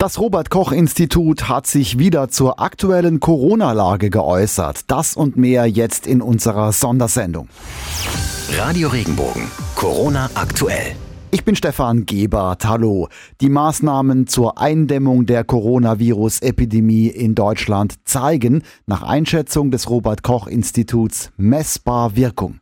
[0.00, 4.90] Das Robert Koch Institut hat sich wieder zur aktuellen Corona-Lage geäußert.
[4.90, 7.50] Das und mehr jetzt in unserer Sondersendung.
[8.56, 9.42] Radio Regenbogen,
[9.74, 10.96] Corona aktuell.
[11.32, 12.64] Ich bin Stefan Gebert.
[12.64, 13.08] Hallo.
[13.42, 21.30] Die Maßnahmen zur Eindämmung der Coronavirus-Epidemie in Deutschland zeigen nach Einschätzung des Robert Koch Instituts
[21.36, 22.60] messbar Wirkung.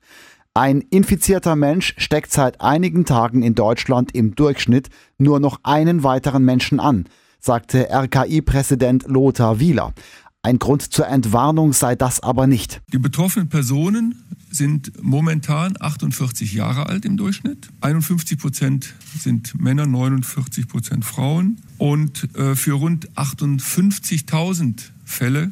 [0.54, 6.44] Ein infizierter Mensch steckt seit einigen Tagen in Deutschland im Durchschnitt nur noch einen weiteren
[6.44, 7.04] Menschen an
[7.40, 9.94] sagte RKI-Präsident Lothar Wieler.
[10.42, 12.80] Ein Grund zur Entwarnung sei das aber nicht.
[12.92, 14.14] Die betroffenen Personen
[14.50, 17.68] sind momentan 48 Jahre alt im Durchschnitt.
[17.80, 21.60] 51 Prozent sind Männer, 49 Prozent Frauen.
[21.76, 25.50] Und äh, für rund 58.000 Fälle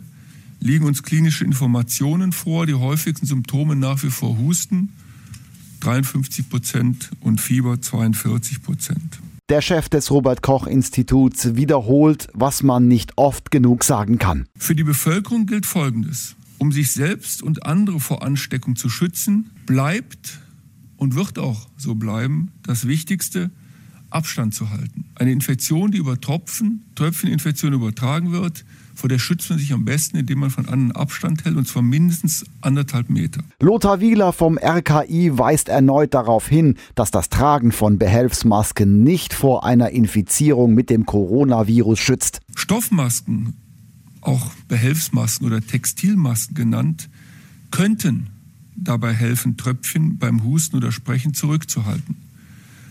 [0.61, 2.67] liegen uns klinische Informationen vor.
[2.67, 4.93] Die häufigsten Symptome nach wie vor Husten,
[5.81, 9.19] 53 Prozent und Fieber 42 Prozent.
[9.49, 14.49] Der Chef des Robert Koch Instituts wiederholt, was man nicht oft genug sagen kann.
[14.57, 16.35] Für die Bevölkerung gilt Folgendes.
[16.59, 20.41] Um sich selbst und andere vor Ansteckung zu schützen, bleibt
[20.97, 23.53] und wird auch so bleiben das Wichtigste,
[24.11, 25.05] Abstand zu halten.
[25.19, 30.19] Eine Infektion, die über Tropfen, Tröpfcheninfektion übertragen wird, vor der schützt man sich am besten,
[30.19, 33.43] indem man von anderen Abstand hält, und zwar mindestens anderthalb Meter.
[33.61, 39.65] Lothar Wieler vom RKI weist erneut darauf hin, dass das Tragen von Behelfsmasken nicht vor
[39.65, 42.41] einer Infizierung mit dem Coronavirus schützt.
[42.55, 43.55] Stoffmasken,
[44.21, 47.09] auch Behelfsmasken oder Textilmasken genannt,
[47.71, 48.29] könnten
[48.77, 52.17] dabei helfen, Tröpfchen beim Husten oder Sprechen zurückzuhalten.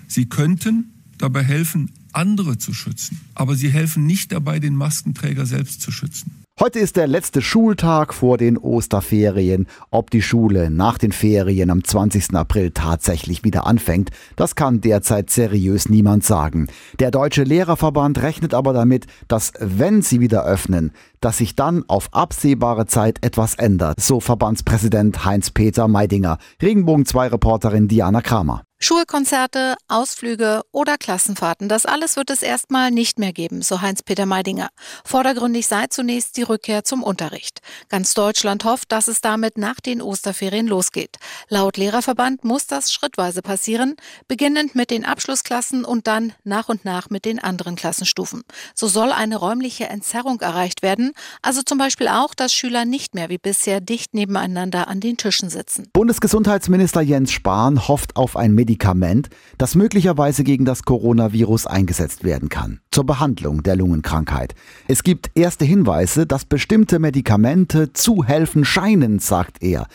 [0.08, 3.20] Sie könnten dabei helfen, andere zu schützen.
[3.34, 6.46] Aber sie helfen nicht dabei, den Maskenträger selbst zu schützen.
[6.58, 9.68] Heute ist der letzte Schultag vor den Osterferien.
[9.92, 12.34] Ob die Schule nach den Ferien am 20.
[12.34, 16.68] April tatsächlich wieder anfängt, das kann derzeit seriös niemand sagen.
[17.00, 22.08] Der Deutsche Lehrerverband rechnet aber damit, dass wenn sie wieder öffnen, dass sich dann auf
[22.14, 26.38] absehbare Zeit etwas ändert, so Verbandspräsident Heinz-Peter Meidinger.
[26.62, 28.64] Regenbogen 2 Reporterin Diana Kramer.
[28.86, 34.70] Schulkonzerte, Ausflüge oder Klassenfahrten, das alles wird es erstmal nicht mehr geben, so Heinz-Peter Meidinger.
[35.04, 37.62] Vordergründig sei zunächst die Rückkehr zum Unterricht.
[37.90, 41.18] Ganz Deutschland hofft, dass es damit nach den Osterferien losgeht.
[41.50, 43.96] Laut Lehrerverband muss das schrittweise passieren,
[44.28, 48.44] beginnend mit den Abschlussklassen und dann nach und nach mit den anderen Klassenstufen.
[48.76, 53.30] So soll eine räumliche Entzerrung erreicht werden, also zum Beispiel auch, dass Schüler nicht mehr
[53.30, 55.90] wie bisher dicht nebeneinander an den Tischen sitzen.
[55.92, 62.50] Bundesgesundheitsminister Jens Spahn hofft auf ein Medikament Medikament, das möglicherweise gegen das Coronavirus eingesetzt werden
[62.50, 64.54] kann, zur Behandlung der Lungenkrankheit.
[64.90, 69.88] Es gibt erste Hinweise, dass bestimmte Medikamente zu helfen scheinen, sagt er.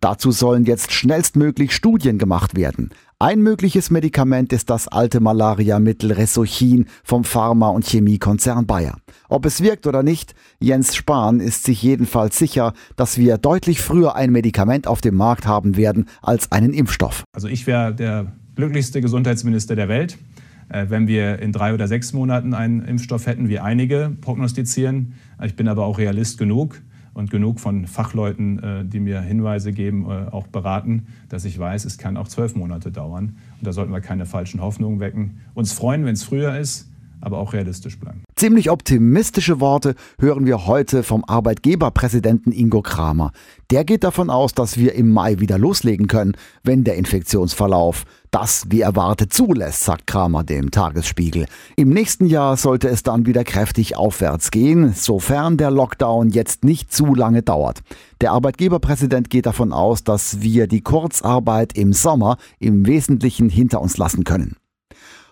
[0.00, 2.90] Dazu sollen jetzt schnellstmöglich Studien gemacht werden.
[3.18, 8.98] Ein mögliches Medikament ist das alte Malariamittel Resochin vom Pharma- und Chemiekonzern Bayer.
[9.30, 14.16] Ob es wirkt oder nicht, Jens Spahn ist sich jedenfalls sicher, dass wir deutlich früher
[14.16, 17.24] ein Medikament auf dem Markt haben werden als einen Impfstoff.
[17.34, 20.18] Also ich wäre der glücklichste Gesundheitsminister der Welt,
[20.68, 25.14] äh, wenn wir in drei oder sechs Monaten einen Impfstoff hätten, wie einige prognostizieren.
[25.42, 26.82] Ich bin aber auch realist genug
[27.16, 31.86] und genug von Fachleuten, äh, die mir Hinweise geben, äh, auch beraten, dass ich weiß,
[31.86, 33.38] es kann auch zwölf Monate dauern.
[33.58, 35.40] Und da sollten wir keine falschen Hoffnungen wecken.
[35.54, 38.25] Uns freuen, wenn es früher ist, aber auch realistisch bleiben.
[38.38, 43.32] Ziemlich optimistische Worte hören wir heute vom Arbeitgeberpräsidenten Ingo Kramer.
[43.70, 48.66] Der geht davon aus, dass wir im Mai wieder loslegen können, wenn der Infektionsverlauf das
[48.68, 51.46] wie erwartet zulässt, sagt Kramer dem Tagesspiegel.
[51.76, 56.92] Im nächsten Jahr sollte es dann wieder kräftig aufwärts gehen, sofern der Lockdown jetzt nicht
[56.92, 57.80] zu lange dauert.
[58.20, 63.96] Der Arbeitgeberpräsident geht davon aus, dass wir die Kurzarbeit im Sommer im Wesentlichen hinter uns
[63.96, 64.56] lassen können.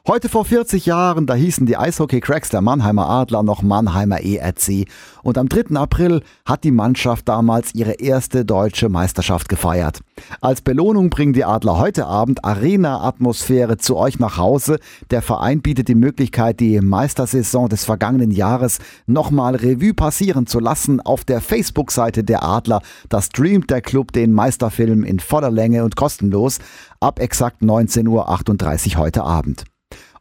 [0.06, 4.86] Heute vor 40 Jahren, da hießen die Eishockey-Cracks der Mannheimer Adler noch Mannheimer ERC.
[5.22, 5.74] Und am 3.
[5.76, 10.00] April hat die Mannschaft damals ihre erste deutsche Meisterschaft gefeiert.
[10.42, 14.78] Als Belohnung bringen die Adler heute Abend Arena-Atmosphäre zu euch nach Hause.
[15.10, 21.00] Der Verein bietet die Möglichkeit, die Meistersaison des vergangenen Jahres nochmal Revue passieren zu lassen
[21.00, 22.82] auf der Facebook-Seite der Adler.
[23.08, 26.58] Da streamt der Club den Meisterfilm in voller Länge und kostenlos
[27.00, 29.64] ab exakt 19.38 Uhr heute Abend.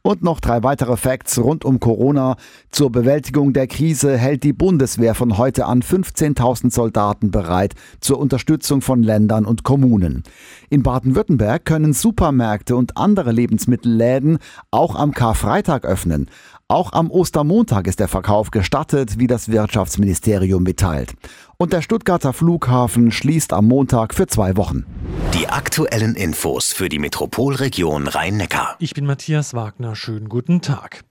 [0.06, 2.36] Und noch drei weitere Facts rund um Corona.
[2.72, 8.82] Zur Bewältigung der Krise hält die Bundeswehr von heute an 15.000 Soldaten bereit zur Unterstützung
[8.82, 10.24] von Ländern und Kommunen.
[10.70, 14.40] In Baden-Württemberg können Supermärkte und andere Lebensmittelläden
[14.72, 16.30] auch am Karfreitag öffnen.
[16.70, 21.14] Auch am Ostermontag ist der Verkauf gestattet, wie das Wirtschaftsministerium mitteilt.
[21.58, 24.86] Und der Stuttgarter Flughafen schließt am Montag für zwei Wochen.
[25.34, 28.76] Die aktuellen Infos für die Metropolregion Rhein-Neckar.
[28.80, 29.96] Ich bin Matthias Wagner.
[29.96, 31.04] Schönen guten Tag.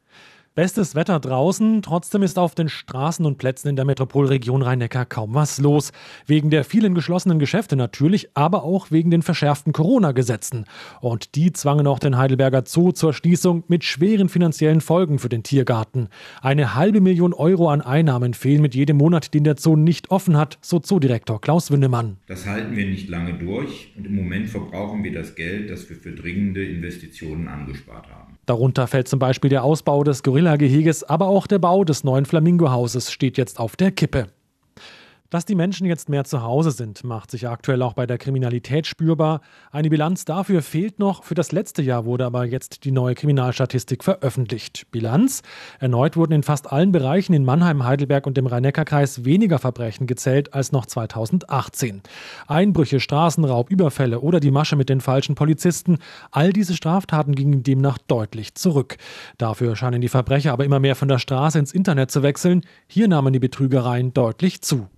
[0.54, 5.32] Bestes Wetter draußen, trotzdem ist auf den Straßen und Plätzen in der Metropolregion Rhein-Neckar kaum
[5.32, 5.92] was los.
[6.26, 10.66] Wegen der vielen geschlossenen Geschäfte natürlich, aber auch wegen den verschärften Corona-Gesetzen.
[11.00, 15.42] Und die zwangen auch den Heidelberger Zoo zur Schließung mit schweren finanziellen Folgen für den
[15.42, 16.08] Tiergarten.
[16.42, 20.36] Eine halbe Million Euro an Einnahmen fehlen mit jedem Monat, den der Zoo nicht offen
[20.36, 22.18] hat, so Zoodirektor Klaus Wündemann.
[22.26, 25.96] Das halten wir nicht lange durch und im Moment verbrauchen wir das Geld, das wir
[25.96, 28.36] für dringende Investitionen angespart haben.
[28.46, 33.12] Darunter fällt zum Beispiel der Ausbau des Gorilla-Geheges, aber auch der Bau des neuen Flamingo-Hauses
[33.12, 34.28] steht jetzt auf der Kippe.
[35.32, 38.86] Dass die Menschen jetzt mehr zu Hause sind, macht sich aktuell auch bei der Kriminalität
[38.86, 39.40] spürbar.
[39.70, 41.24] Eine Bilanz dafür fehlt noch.
[41.24, 44.88] Für das letzte Jahr wurde aber jetzt die neue Kriminalstatistik veröffentlicht.
[44.90, 45.40] Bilanz?
[45.80, 50.52] Erneut wurden in fast allen Bereichen in Mannheim, Heidelberg und dem Rhein-Neckar-Kreis weniger Verbrechen gezählt
[50.52, 52.02] als noch 2018.
[52.46, 55.96] Einbrüche, Straßenraub, Überfälle oder die Masche mit den falschen Polizisten,
[56.30, 58.98] all diese Straftaten gingen demnach deutlich zurück.
[59.38, 62.66] Dafür scheinen die Verbrecher aber immer mehr von der Straße ins Internet zu wechseln.
[62.86, 64.88] Hier nahmen die Betrügereien deutlich zu.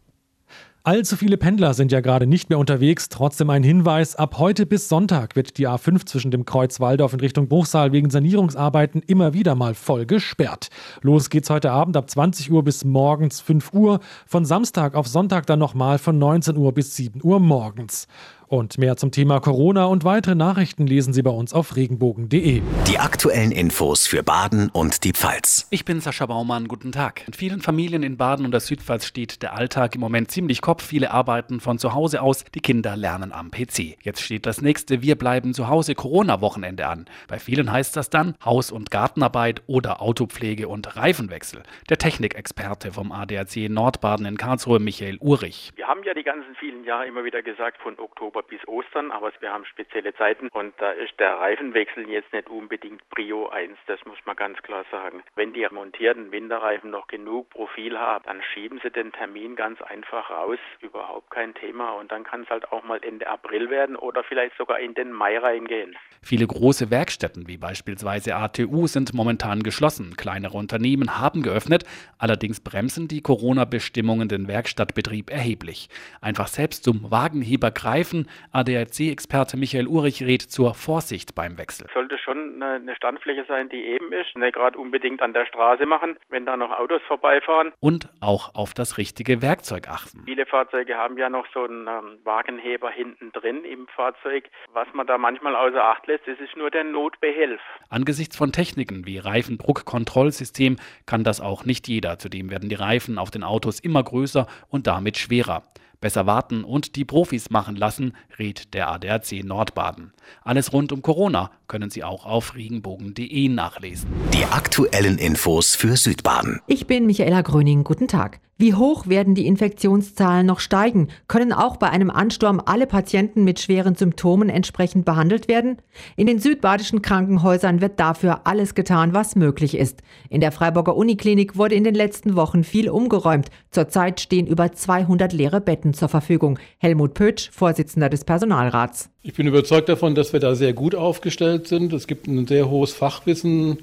[0.86, 3.08] Allzu viele Pendler sind ja gerade nicht mehr unterwegs.
[3.08, 7.20] Trotzdem ein Hinweis: Ab heute bis Sonntag wird die A5 zwischen dem Kreuz Waldorf in
[7.20, 10.68] Richtung Bruchsal wegen Sanierungsarbeiten immer wieder mal voll gesperrt.
[11.00, 14.00] Los geht's heute Abend ab 20 Uhr bis morgens 5 Uhr.
[14.26, 18.06] Von Samstag auf Sonntag dann nochmal von 19 Uhr bis 7 Uhr morgens.
[18.48, 22.62] Und mehr zum Thema Corona und weitere Nachrichten lesen Sie bei uns auf regenbogen.de.
[22.86, 25.66] Die aktuellen Infos für Baden und die Pfalz.
[25.70, 27.26] Ich bin Sascha Baumann, guten Tag.
[27.26, 30.84] In vielen Familien in Baden und der Südpfalz steht der Alltag im Moment ziemlich Kopf.
[30.84, 33.96] Viele arbeiten von zu Hause aus, die Kinder lernen am PC.
[34.02, 37.06] Jetzt steht das nächste Wir bleiben zu Hause Corona-Wochenende an.
[37.28, 41.62] Bei vielen heißt das dann Haus- und Gartenarbeit oder Autopflege und Reifenwechsel.
[41.88, 45.72] Der Technikexperte vom ADAC Nordbaden in Karlsruhe, Michael Urich.
[45.76, 49.32] Wir haben ja die ganzen vielen Jahre immer wieder gesagt, von Oktober bis Ostern, aber
[49.40, 54.04] wir haben spezielle Zeiten und da ist der Reifenwechsel jetzt nicht unbedingt Prio 1, das
[54.04, 55.22] muss man ganz klar sagen.
[55.34, 60.30] Wenn die montierten Winterreifen noch genug Profil haben, dann schieben sie den Termin ganz einfach
[60.30, 64.24] raus, überhaupt kein Thema und dann kann es halt auch mal Ende April werden oder
[64.24, 65.96] vielleicht sogar in den Mai reingehen.
[66.22, 70.16] Viele große Werkstätten wie beispielsweise ATU sind momentan geschlossen.
[70.16, 71.84] Kleinere Unternehmen haben geöffnet,
[72.18, 75.88] allerdings bremsen die Corona-Bestimmungen den Werkstattbetrieb erheblich.
[76.20, 81.86] Einfach selbst zum Wagenheber greifen, ADAC-Experte Michael Urich rät zur Vorsicht beim Wechsel.
[81.92, 86.16] Sollte schon eine Standfläche sein, die eben ist, nicht gerade unbedingt an der Straße machen,
[86.28, 87.72] wenn da noch Autos vorbeifahren.
[87.80, 90.22] Und auch auf das richtige Werkzeug achten.
[90.24, 94.48] Viele Fahrzeuge haben ja noch so einen ähm, Wagenheber hinten drin im Fahrzeug.
[94.72, 97.60] Was man da manchmal außer Acht lässt, das ist nur der Notbehelf.
[97.90, 100.76] Angesichts von Techniken wie Reifendruckkontrollsystem
[101.06, 102.18] kann das auch nicht jeder.
[102.18, 105.62] Zudem werden die Reifen auf den Autos immer größer und damit schwerer.
[106.04, 110.12] Besser warten und die Profis machen lassen, rät der ADAC Nordbaden.
[110.42, 114.08] Alles rund um Corona können Sie auch auf regenbogen.de nachlesen.
[114.32, 116.60] Die aktuellen Infos für Südbaden.
[116.68, 117.82] Ich bin Michaela Gröning.
[117.82, 118.38] Guten Tag.
[118.56, 121.08] Wie hoch werden die Infektionszahlen noch steigen?
[121.26, 125.78] Können auch bei einem Ansturm alle Patienten mit schweren Symptomen entsprechend behandelt werden?
[126.14, 130.02] In den südbadischen Krankenhäusern wird dafür alles getan, was möglich ist.
[130.30, 133.48] In der Freiburger Uniklinik wurde in den letzten Wochen viel umgeräumt.
[133.72, 136.60] Zurzeit stehen über 200 leere Betten zur Verfügung.
[136.78, 139.10] Helmut Pötsch, Vorsitzender des Personalrats.
[139.26, 141.92] Ich bin überzeugt davon, dass wir da sehr gut aufgestellt sind.
[141.92, 143.78] Es gibt ein sehr hohes Fachwissen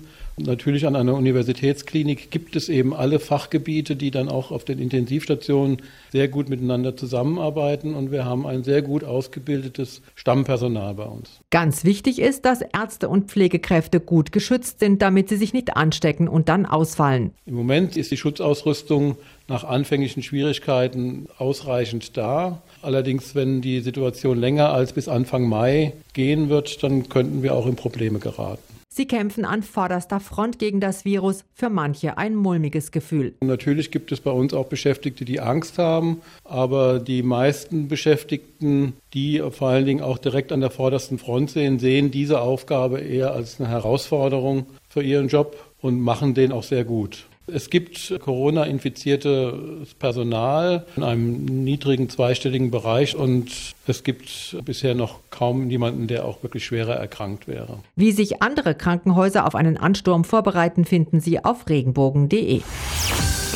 [0.45, 5.81] Natürlich an einer Universitätsklinik gibt es eben alle Fachgebiete, die dann auch auf den Intensivstationen
[6.11, 11.41] sehr gut miteinander zusammenarbeiten und wir haben ein sehr gut ausgebildetes Stammpersonal bei uns.
[11.49, 16.27] Ganz wichtig ist, dass Ärzte und Pflegekräfte gut geschützt sind, damit sie sich nicht anstecken
[16.27, 17.31] und dann ausfallen.
[17.45, 19.17] Im Moment ist die Schutzausrüstung
[19.47, 22.61] nach anfänglichen Schwierigkeiten ausreichend da.
[22.81, 27.67] Allerdings, wenn die Situation länger als bis Anfang Mai gehen wird, dann könnten wir auch
[27.67, 28.70] in Probleme geraten.
[28.93, 33.35] Sie kämpfen an vorderster Front gegen das Virus, für manche ein mulmiges Gefühl.
[33.39, 39.41] Natürlich gibt es bei uns auch Beschäftigte, die Angst haben, aber die meisten Beschäftigten, die
[39.51, 43.61] vor allen Dingen auch direkt an der vordersten Front sehen, sehen diese Aufgabe eher als
[43.61, 47.27] eine Herausforderung für ihren Job und machen den auch sehr gut.
[47.53, 53.51] Es gibt Corona-infiziertes Personal in einem niedrigen zweistelligen Bereich und
[53.87, 57.79] es gibt bisher noch kaum jemanden, der auch wirklich schwerer erkrankt wäre.
[57.95, 62.61] Wie sich andere Krankenhäuser auf einen Ansturm vorbereiten, finden Sie auf regenbogen.de.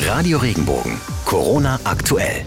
[0.02, 2.44] Radio Regenbogen, Corona aktuell.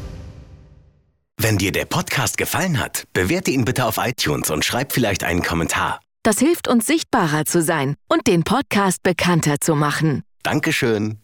[1.42, 5.42] Wenn dir der Podcast gefallen hat, bewerte ihn bitte auf iTunes und schreib vielleicht einen
[5.42, 6.02] Kommentar.
[6.24, 10.24] Das hilft uns sichtbarer zu sein und den Podcast bekannter zu machen.
[10.44, 11.20] Dankeschön.